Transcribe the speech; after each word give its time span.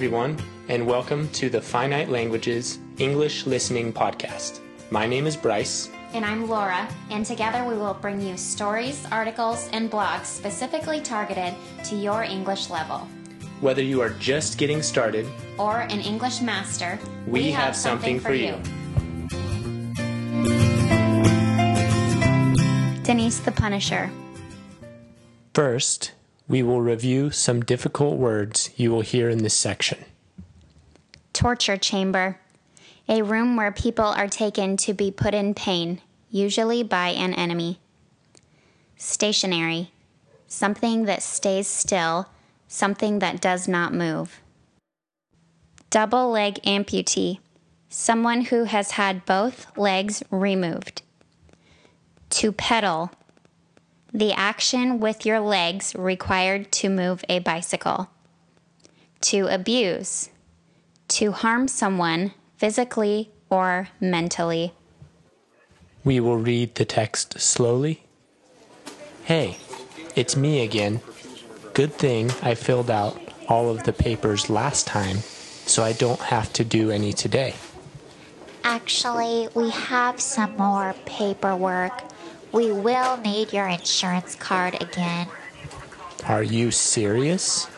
everyone, 0.00 0.34
and 0.68 0.86
welcome 0.86 1.28
to 1.28 1.50
the 1.50 1.60
Finite 1.60 2.08
Languages 2.08 2.78
English 2.96 3.44
Listening 3.44 3.92
Podcast. 3.92 4.60
My 4.90 5.06
name 5.06 5.26
is 5.26 5.36
Bryce. 5.36 5.90
And 6.14 6.24
I'm 6.24 6.48
Laura, 6.48 6.88
and 7.10 7.26
together 7.26 7.64
we 7.64 7.74
will 7.76 7.92
bring 7.92 8.18
you 8.18 8.38
stories, 8.38 9.06
articles, 9.12 9.68
and 9.74 9.90
blogs 9.90 10.24
specifically 10.24 11.02
targeted 11.02 11.52
to 11.84 11.96
your 11.96 12.22
English 12.22 12.70
level. 12.70 13.06
Whether 13.60 13.82
you 13.82 14.00
are 14.00 14.08
just 14.08 14.56
getting 14.56 14.80
started 14.80 15.26
Or 15.58 15.80
an 15.80 16.00
English 16.00 16.40
master, 16.40 16.98
We 17.26 17.50
have 17.50 17.76
something 17.76 18.20
for 18.20 18.32
you. 18.32 18.56
Denise 23.02 23.40
the 23.40 23.52
Punisher. 23.54 24.10
First, 25.52 26.12
we 26.50 26.64
will 26.64 26.82
review 26.82 27.30
some 27.30 27.60
difficult 27.60 28.18
words 28.18 28.70
you 28.74 28.90
will 28.90 29.02
hear 29.02 29.30
in 29.30 29.38
this 29.44 29.56
section. 29.56 30.04
Torture 31.32 31.76
chamber. 31.76 32.40
A 33.08 33.22
room 33.22 33.54
where 33.54 33.70
people 33.70 34.06
are 34.06 34.26
taken 34.26 34.76
to 34.78 34.92
be 34.92 35.12
put 35.12 35.32
in 35.32 35.54
pain, 35.54 36.00
usually 36.28 36.82
by 36.82 37.10
an 37.10 37.34
enemy. 37.34 37.78
Stationary. 38.96 39.92
Something 40.48 41.04
that 41.04 41.22
stays 41.22 41.68
still, 41.68 42.28
something 42.66 43.20
that 43.20 43.40
does 43.40 43.68
not 43.68 43.94
move. 43.94 44.40
Double 45.88 46.30
leg 46.30 46.54
amputee. 46.64 47.38
Someone 47.88 48.40
who 48.46 48.64
has 48.64 48.92
had 48.92 49.24
both 49.24 49.78
legs 49.78 50.24
removed. 50.32 51.02
To 52.30 52.50
pedal. 52.50 53.12
The 54.12 54.32
action 54.32 55.00
with 55.00 55.24
your 55.24 55.40
legs 55.40 55.94
required 55.94 56.72
to 56.72 56.88
move 56.88 57.24
a 57.28 57.38
bicycle. 57.38 58.10
To 59.22 59.46
abuse 59.46 60.30
to 61.10 61.32
harm 61.32 61.66
someone 61.66 62.32
physically 62.56 63.30
or 63.50 63.88
mentally. 64.00 64.72
We 66.04 66.20
will 66.20 66.38
read 66.38 66.76
the 66.76 66.84
text 66.84 67.40
slowly. 67.40 68.04
Hey, 69.24 69.58
it's 70.14 70.36
me 70.36 70.62
again. 70.62 71.00
Good 71.74 71.92
thing 71.92 72.30
I 72.42 72.54
filled 72.54 72.90
out 72.90 73.20
all 73.48 73.70
of 73.70 73.82
the 73.82 73.92
papers 73.92 74.48
last 74.48 74.86
time, 74.86 75.18
so 75.66 75.82
I 75.82 75.92
don't 75.92 76.20
have 76.20 76.52
to 76.54 76.64
do 76.64 76.90
any 76.90 77.12
today. 77.12 77.54
Actually, 78.62 79.48
we 79.54 79.70
have 79.70 80.20
some 80.20 80.56
more 80.56 80.94
paperwork. 81.06 82.02
We 82.52 82.72
will 82.72 83.16
need 83.18 83.52
your 83.52 83.68
insurance 83.68 84.34
card 84.34 84.80
again. 84.82 85.28
Are 86.26 86.42
you 86.42 86.70
serious? 86.70 87.68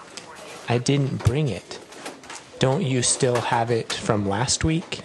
I 0.68 0.78
didn't 0.78 1.24
bring 1.24 1.48
it. 1.48 1.78
Don't 2.58 2.82
you 2.82 3.02
still 3.02 3.40
have 3.40 3.70
it 3.70 3.92
from 3.92 4.28
last 4.28 4.64
week? 4.64 5.00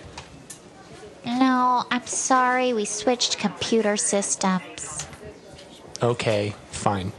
No, 1.25 1.85
I'm 1.91 2.07
sorry, 2.07 2.71
we 2.71 2.85
switched 2.85 3.39
computer 3.39 3.97
systems. 3.97 5.05
Okay, 6.01 6.55
fine. 6.71 7.11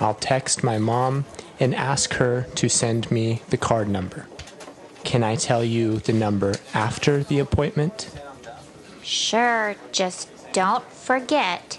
I'll 0.00 0.14
text 0.14 0.64
my 0.64 0.78
mom 0.78 1.26
and 1.60 1.74
ask 1.74 2.14
her 2.14 2.46
to 2.54 2.68
send 2.68 3.10
me 3.10 3.42
the 3.50 3.58
card 3.58 3.88
number. 3.88 4.26
Can 5.04 5.22
I 5.22 5.36
tell 5.36 5.62
you 5.62 5.98
the 5.98 6.12
number 6.12 6.54
after 6.74 7.22
the 7.22 7.38
appointment? 7.38 8.10
Sure, 9.02 9.76
just 9.92 10.28
don't 10.52 10.84
forget. 10.92 11.78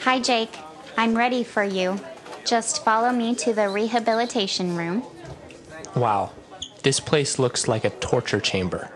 Hi, 0.00 0.20
Jake. 0.20 0.56
I'm 0.96 1.16
ready 1.16 1.44
for 1.44 1.64
you. 1.64 1.98
Just 2.44 2.84
follow 2.84 3.10
me 3.10 3.34
to 3.36 3.52
the 3.52 3.68
rehabilitation 3.68 4.76
room. 4.76 5.02
Wow, 5.96 6.32
this 6.82 7.00
place 7.00 7.38
looks 7.38 7.66
like 7.68 7.84
a 7.84 7.90
torture 7.90 8.40
chamber. 8.40 8.90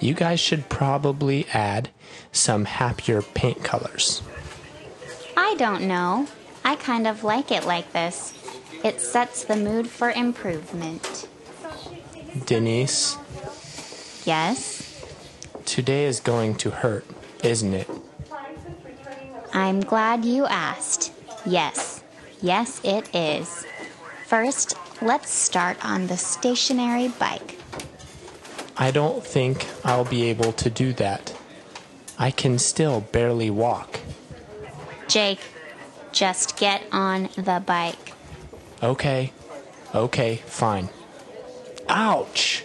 You 0.00 0.14
guys 0.14 0.40
should 0.40 0.68
probably 0.68 1.46
add 1.52 1.90
some 2.32 2.64
happier 2.64 3.22
paint 3.22 3.62
colors. 3.62 4.22
I 5.36 5.54
don't 5.56 5.86
know. 5.86 6.28
I 6.64 6.76
kind 6.76 7.06
of 7.06 7.24
like 7.24 7.50
it 7.50 7.64
like 7.64 7.92
this. 7.92 8.34
It 8.84 9.00
sets 9.00 9.44
the 9.44 9.56
mood 9.56 9.88
for 9.88 10.10
improvement. 10.10 11.28
Denise, 12.46 13.16
Yes, 14.24 14.87
today 15.78 16.06
is 16.06 16.18
going 16.18 16.56
to 16.56 16.70
hurt, 16.72 17.06
isn't 17.44 17.72
it? 17.72 17.88
I'm 19.52 19.78
glad 19.78 20.24
you 20.24 20.44
asked. 20.44 21.12
Yes, 21.46 22.02
yes, 22.42 22.80
it 22.82 23.14
is. 23.14 23.64
First, 24.26 24.74
let's 25.00 25.30
start 25.30 25.76
on 25.84 26.08
the 26.08 26.16
stationary 26.16 27.06
bike. 27.06 27.60
I 28.76 28.90
don't 28.90 29.24
think 29.24 29.68
I'll 29.84 30.04
be 30.04 30.24
able 30.24 30.50
to 30.54 30.68
do 30.68 30.92
that. 30.94 31.32
I 32.18 32.32
can 32.32 32.58
still 32.58 33.00
barely 33.00 33.48
walk. 33.48 34.00
Jake, 35.06 35.38
just 36.10 36.56
get 36.56 36.82
on 36.90 37.28
the 37.36 37.62
bike. 37.64 38.14
Okay, 38.82 39.32
okay, 39.94 40.42
fine. 40.44 40.88
Ouch! 41.88 42.64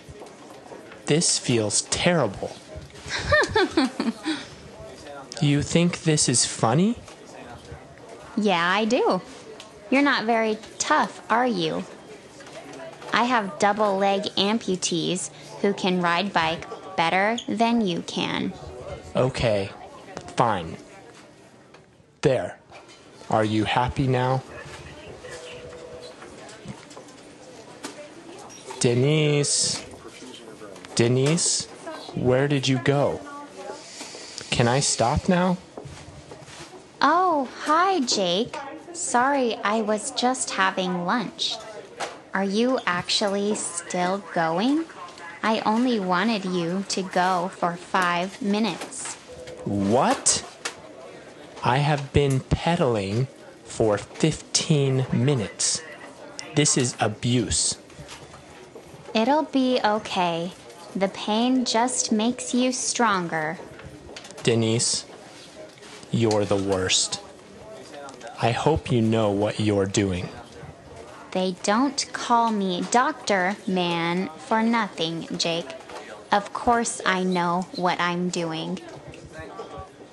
This 1.05 1.37
feels 1.37 1.83
terrible. 1.83 2.55
you 5.41 5.61
think 5.61 6.03
this 6.03 6.29
is 6.29 6.45
funny? 6.45 6.97
Yeah, 8.35 8.65
I 8.65 8.85
do. 8.85 9.21
You're 9.89 10.01
not 10.01 10.25
very 10.25 10.57
tough, 10.79 11.21
are 11.29 11.47
you? 11.47 11.83
I 13.13 13.25
have 13.25 13.59
double 13.59 13.97
leg 13.97 14.23
amputees 14.37 15.29
who 15.61 15.73
can 15.73 16.01
ride 16.01 16.33
bike 16.33 16.65
better 16.95 17.37
than 17.47 17.81
you 17.81 18.01
can. 18.01 18.53
Okay, 19.15 19.69
fine. 20.35 20.77
There. 22.21 22.57
Are 23.29 23.45
you 23.45 23.65
happy 23.65 24.07
now? 24.07 24.41
Denise. 28.79 29.85
Denise, 30.95 31.67
where 32.15 32.47
did 32.47 32.67
you 32.67 32.79
go? 32.79 33.19
Can 34.51 34.67
I 34.67 34.79
stop 34.79 35.27
now? 35.27 35.57
Oh, 37.01 37.49
hi, 37.63 38.01
Jake. 38.01 38.55
Sorry, 38.93 39.55
I 39.63 39.81
was 39.81 40.11
just 40.11 40.51
having 40.51 41.05
lunch. 41.05 41.55
Are 42.33 42.43
you 42.43 42.79
actually 42.85 43.55
still 43.55 44.23
going? 44.33 44.85
I 45.41 45.59
only 45.65 45.99
wanted 45.99 46.45
you 46.45 46.85
to 46.89 47.01
go 47.01 47.51
for 47.55 47.75
five 47.75 48.41
minutes. 48.41 49.15
What? 49.65 50.45
I 51.63 51.77
have 51.77 52.13
been 52.13 52.39
pedaling 52.39 53.27
for 53.63 53.97
15 53.97 55.07
minutes. 55.11 55.81
This 56.55 56.77
is 56.77 56.95
abuse. 56.99 57.77
It'll 59.13 59.43
be 59.43 59.79
okay. 59.83 60.53
The 60.95 61.07
pain 61.07 61.65
just 61.65 62.11
makes 62.11 62.53
you 62.53 62.71
stronger. 62.71 63.57
Denise, 64.43 65.05
you're 66.11 66.45
the 66.45 66.55
worst. 66.55 67.19
I 68.39 68.51
hope 68.51 68.91
you 68.91 69.01
know 69.01 69.31
what 69.31 69.59
you're 69.59 69.87
doing. 69.87 70.29
They 71.31 71.55
don't 71.63 72.05
call 72.13 72.51
me 72.51 72.83
Doctor 72.91 73.55
Man 73.65 74.29
for 74.37 74.61
nothing, 74.61 75.27
Jake. 75.35 75.71
Of 76.31 76.53
course, 76.53 77.01
I 77.05 77.23
know 77.23 77.65
what 77.75 77.99
I'm 77.99 78.29
doing. 78.29 78.79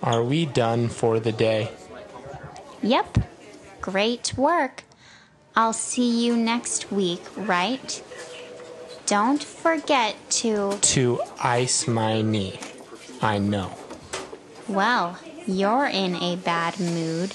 Are 0.02 0.22
we 0.22 0.46
done 0.46 0.88
for 0.88 1.20
the 1.20 1.32
day? 1.32 1.72
Yep, 2.82 3.18
great 3.82 4.32
work. 4.38 4.84
I'll 5.54 5.74
see 5.74 6.24
you 6.24 6.36
next 6.36 6.90
week, 6.90 7.22
right? 7.36 8.02
Don't 9.10 9.42
forget 9.42 10.14
to. 10.38 10.78
To 10.80 11.20
ice 11.42 11.88
my 11.88 12.22
knee. 12.22 12.60
I 13.20 13.38
know. 13.38 13.72
Well, 14.68 15.18
you're 15.48 15.86
in 15.86 16.14
a 16.14 16.36
bad 16.36 16.78
mood. 16.78 17.34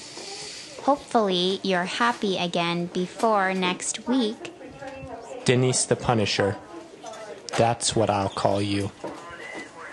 Hopefully, 0.84 1.60
you're 1.62 1.84
happy 1.84 2.38
again 2.38 2.86
before 2.86 3.52
next 3.52 4.08
week. 4.08 4.54
Denise 5.44 5.84
the 5.84 5.96
Punisher. 5.96 6.56
That's 7.58 7.94
what 7.94 8.08
I'll 8.08 8.30
call 8.30 8.62
you. 8.62 8.90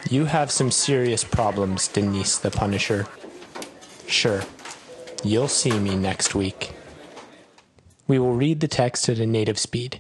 You 0.09 0.23
have 0.23 0.51
some 0.51 0.71
serious 0.71 1.25
problems, 1.25 1.89
Denise 1.89 2.37
the 2.37 2.49
Punisher. 2.49 3.07
Sure, 4.07 4.43
you'll 5.21 5.49
see 5.49 5.77
me 5.77 5.97
next 5.97 6.33
week. 6.33 6.71
We 8.07 8.19
will 8.19 8.35
read 8.35 8.61
the 8.61 8.69
text 8.69 9.09
at 9.09 9.19
a 9.19 9.25
native 9.25 9.59
speed. 9.59 9.99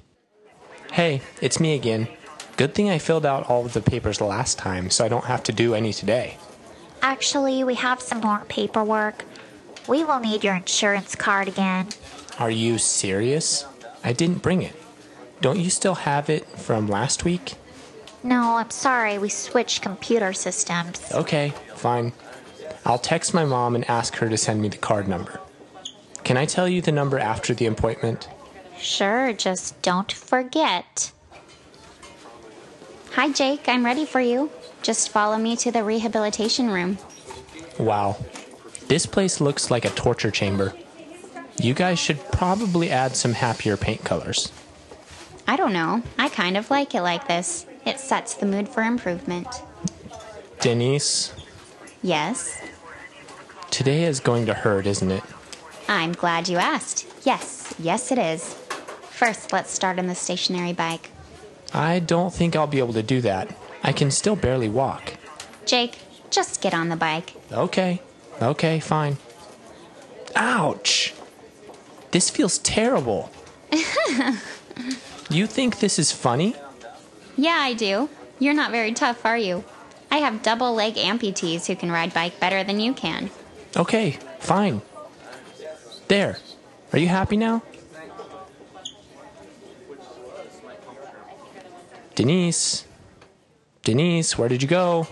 Hey, 0.93 1.21
it's 1.41 1.59
me 1.59 1.73
again. 1.73 2.07
Good 2.55 2.75
thing 2.75 2.87
I 2.87 2.99
filled 2.99 3.25
out 3.25 3.49
all 3.49 3.65
of 3.65 3.73
the 3.73 3.81
papers 3.81 4.21
last 4.21 4.59
time, 4.59 4.91
so 4.91 5.03
I 5.03 5.07
don't 5.07 5.25
have 5.25 5.41
to 5.45 5.51
do 5.51 5.73
any 5.73 5.91
today. 5.91 6.37
Actually, 7.01 7.63
we 7.63 7.73
have 7.73 7.99
some 7.99 8.21
more 8.21 8.43
paperwork. 8.47 9.25
We 9.87 10.03
will 10.03 10.19
need 10.19 10.43
your 10.43 10.53
insurance 10.53 11.15
card 11.15 11.47
again. 11.47 11.87
Are 12.37 12.51
you 12.51 12.77
serious? 12.77 13.65
I 14.03 14.13
didn't 14.13 14.43
bring 14.43 14.61
it. 14.61 14.75
don't 15.41 15.57
you 15.57 15.71
still 15.71 15.95
have 15.95 16.29
it 16.29 16.45
from 16.59 16.87
last 16.87 17.25
week? 17.25 17.55
No, 18.21 18.57
I'm 18.57 18.69
sorry, 18.69 19.17
we 19.17 19.29
switched 19.29 19.81
computer 19.81 20.31
systems. 20.31 21.01
Okay, 21.11 21.53
fine. 21.73 22.13
I'll 22.85 22.99
text 22.99 23.33
my 23.33 23.45
mom 23.45 23.73
and 23.73 23.89
ask 23.89 24.17
her 24.17 24.29
to 24.29 24.37
send 24.37 24.61
me 24.61 24.67
the 24.67 24.77
card 24.77 25.07
number. 25.07 25.39
Can 26.23 26.37
I 26.37 26.45
tell 26.45 26.67
you 26.69 26.83
the 26.83 26.91
number 26.91 27.17
after 27.17 27.55
the 27.55 27.65
appointment? 27.65 28.29
Sure, 28.87 29.31
just 29.31 29.81
don't 29.81 30.11
forget. 30.11 31.11
Hi, 33.13 33.31
Jake. 33.31 33.69
I'm 33.69 33.85
ready 33.85 34.05
for 34.05 34.19
you. 34.19 34.51
Just 34.81 35.09
follow 35.09 35.37
me 35.37 35.55
to 35.57 35.71
the 35.71 35.83
rehabilitation 35.83 36.69
room. 36.69 36.97
Wow. 37.79 38.17
This 38.87 39.05
place 39.05 39.39
looks 39.39 39.71
like 39.71 39.85
a 39.85 39.89
torture 39.91 40.31
chamber. 40.31 40.73
You 41.61 41.73
guys 41.73 41.97
should 41.97 42.19
probably 42.31 42.89
add 42.89 43.15
some 43.15 43.33
happier 43.33 43.77
paint 43.77 44.03
colors. 44.03 44.51
I 45.47 45.55
don't 45.55 45.71
know. 45.73 46.03
I 46.19 46.27
kind 46.27 46.57
of 46.57 46.69
like 46.69 46.93
it 46.93 47.01
like 47.03 47.27
this. 47.27 47.65
It 47.85 47.99
sets 48.01 48.33
the 48.33 48.45
mood 48.45 48.67
for 48.67 48.83
improvement. 48.83 49.47
Denise, 50.59 51.33
Yes? 52.01 52.59
today 53.71 54.03
is 54.03 54.19
going 54.19 54.45
to 54.47 54.53
hurt, 54.53 54.85
isn't 54.85 55.09
it? 55.11 55.23
I'm 55.87 56.11
glad 56.11 56.49
you 56.49 56.57
asked. 56.57 57.05
Yes, 57.23 57.73
yes, 57.79 58.11
it 58.11 58.17
is. 58.17 58.55
First, 59.13 59.53
let's 59.53 59.69
start 59.69 59.99
on 59.99 60.07
the 60.07 60.15
stationary 60.15 60.73
bike. 60.73 61.11
I 61.71 61.99
don't 61.99 62.33
think 62.33 62.55
I'll 62.55 62.65
be 62.65 62.79
able 62.79 62.93
to 62.93 63.03
do 63.03 63.21
that. 63.21 63.55
I 63.83 63.91
can 63.91 64.09
still 64.09 64.35
barely 64.35 64.69
walk. 64.69 65.13
Jake, 65.65 65.99
just 66.31 66.61
get 66.61 66.73
on 66.73 66.89
the 66.89 66.95
bike. 66.95 67.35
Okay, 67.51 68.01
okay, 68.41 68.79
fine. 68.79 69.17
Ouch! 70.35 71.13
This 72.09 72.31
feels 72.31 72.57
terrible. 72.57 73.29
you 75.29 75.45
think 75.45 75.79
this 75.79 75.99
is 75.99 76.11
funny? 76.11 76.55
Yeah, 77.37 77.59
I 77.59 77.73
do. 77.73 78.09
You're 78.39 78.55
not 78.55 78.71
very 78.71 78.93
tough, 78.93 79.25
are 79.25 79.37
you? 79.37 79.63
I 80.09 80.17
have 80.17 80.41
double 80.41 80.73
leg 80.73 80.95
amputees 80.95 81.67
who 81.67 81.75
can 81.75 81.91
ride 81.91 82.15
bike 82.15 82.39
better 82.39 82.63
than 82.63 82.79
you 82.79 82.93
can. 82.93 83.29
Okay, 83.77 84.17
fine. 84.39 84.81
There. 86.07 86.39
Are 86.91 86.99
you 86.99 87.07
happy 87.07 87.37
now? 87.37 87.61
Denise? 92.15 92.85
Denise, 93.83 94.37
where 94.37 94.47
did 94.47 94.61
you 94.61 94.67
go? 94.67 95.07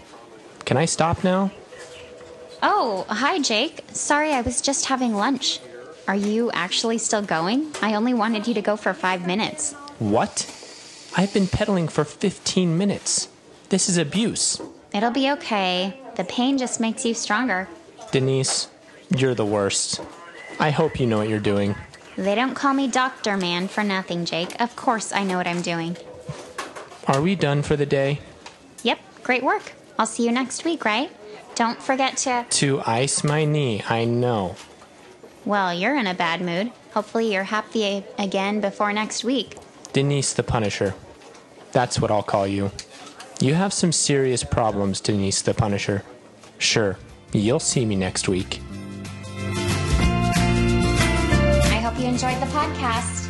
Can 0.66 0.78
I 0.78 0.86
stop 0.86 1.24
now? 1.24 1.52
Oh, 2.62 3.06
hi, 3.10 3.40
Jake. 3.40 3.84
Sorry, 3.92 4.32
I 4.32 4.42
was 4.42 4.62
just 4.62 4.86
having 4.86 5.16
lunch. 5.16 5.60
Are 6.08 6.16
you 6.16 6.52
actually 6.52 7.00
still 7.00 7.24
going? 7.24 7.72
I 7.82 7.96
only 7.96 8.14
wanted 8.14 8.48
you 8.48 8.54
to 8.54 8.62
go 8.62 8.76
for 8.76 8.94
five 8.94 9.26
minutes. 9.26 9.74
What? 9.98 10.46
I've 11.18 11.34
been 11.34 11.48
pedaling 11.48 11.88
for 11.88 12.06
15 12.06 12.78
minutes. 12.78 13.28
This 13.70 13.90
is 13.90 13.98
abuse. 13.98 14.62
It'll 14.94 15.12
be 15.12 15.32
okay. 15.32 16.00
The 16.16 16.24
pain 16.24 16.58
just 16.58 16.80
makes 16.80 17.04
you 17.04 17.14
stronger. 17.14 17.68
Denise, 18.12 18.68
you're 19.10 19.36
the 19.36 19.46
worst. 19.46 20.02
I 20.60 20.70
hope 20.70 21.00
you 21.00 21.08
know 21.08 21.18
what 21.18 21.30
you're 21.30 21.40
doing. 21.40 21.76
They 22.16 22.36
don't 22.36 22.54
call 22.54 22.74
me 22.74 22.88
Doctor 22.88 23.38
Man 23.38 23.68
for 23.68 23.84
nothing, 23.84 24.26
Jake. 24.26 24.60
Of 24.62 24.76
course 24.76 25.12
I 25.12 25.24
know 25.24 25.38
what 25.38 25.48
I'm 25.48 25.62
doing. 25.62 25.98
Are 27.08 27.22
we 27.22 27.36
done 27.36 27.62
for 27.64 27.76
the 27.76 27.86
day? 27.86 28.20
Yep, 28.84 29.00
great 29.24 29.44
work. 29.44 29.74
I'll 29.98 30.06
see 30.06 30.26
you 30.26 30.32
next 30.32 30.64
week, 30.66 30.86
right? 30.86 31.12
Don't 31.56 31.82
forget 31.82 32.18
to. 32.18 32.46
To 32.50 32.82
ice 32.86 33.24
my 33.24 33.46
knee, 33.46 33.84
I 33.90 34.06
know. 34.06 34.56
Well, 35.46 35.74
you're 35.74 35.96
in 35.96 36.08
a 36.08 36.14
bad 36.14 36.42
mood. 36.42 36.72
Hopefully, 36.94 37.34
you're 37.34 37.44
happy 37.44 38.04
again 38.18 38.62
before 38.62 38.94
next 38.94 39.24
week. 39.24 39.58
Denise 39.94 40.34
the 40.34 40.44
Punisher. 40.44 40.94
That's 41.72 42.00
what 42.00 42.12
I'll 42.12 42.24
call 42.24 42.48
you. 42.48 42.72
You 43.40 43.56
have 43.56 43.74
some 43.74 43.92
serious 43.92 44.44
problems, 44.44 45.02
Denise 45.02 45.42
the 45.42 45.54
Punisher. 45.54 46.04
Sure, 46.60 46.98
you'll 47.34 47.60
see 47.60 47.86
me 47.86 47.96
next 47.96 48.28
week. 48.28 48.62
I 51.66 51.82
hope 51.84 51.98
you 52.00 52.06
enjoyed 52.06 52.40
the 52.40 52.46
podcast. 52.48 53.21